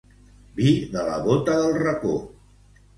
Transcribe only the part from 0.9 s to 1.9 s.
de la bota del